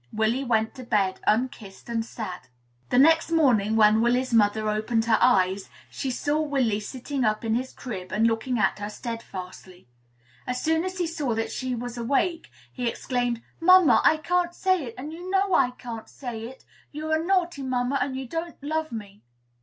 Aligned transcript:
Willy 0.11 0.43
went 0.43 0.73
to 0.73 0.83
bed, 0.83 1.19
unkissed 1.27 1.87
and 1.87 2.03
sad. 2.03 2.47
The 2.89 2.97
next 2.97 3.29
morning, 3.29 3.75
when 3.75 4.01
Willy's 4.01 4.33
mother 4.33 4.67
opened 4.67 5.05
her 5.05 5.19
eyes, 5.21 5.69
she 5.91 6.09
saw 6.09 6.41
Willy 6.41 6.79
sitting 6.79 7.23
up 7.23 7.45
in 7.45 7.53
his 7.53 7.71
crib, 7.71 8.11
and 8.11 8.25
looking 8.25 8.57
at 8.57 8.79
her 8.79 8.89
steadfastly. 8.89 9.87
As 10.47 10.59
soon 10.59 10.83
as 10.85 10.97
he 10.97 11.05
saw 11.05 11.35
that 11.35 11.51
she 11.51 11.75
was 11.75 11.99
awake, 11.99 12.49
he 12.73 12.87
exclaimed, 12.87 13.43
"Mamma, 13.59 14.01
I 14.03 14.17
can't 14.17 14.55
say 14.55 14.85
it; 14.85 14.95
and 14.97 15.13
you 15.13 15.29
know 15.29 15.53
I 15.53 15.69
can't 15.69 16.09
say 16.09 16.45
it. 16.45 16.65
You're 16.91 17.21
a 17.21 17.23
naughty 17.23 17.61
mamma, 17.61 17.99
and 18.01 18.17
you 18.17 18.25
don't 18.25 18.55
love 18.63 18.91
me." 18.91 19.21